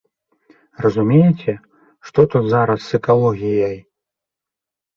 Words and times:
Разумееце, 0.85 1.51
што 2.09 2.19
тут 2.37 2.43
зараз 2.55 2.79
з 2.89 2.99
экалогіяй? 3.01 3.77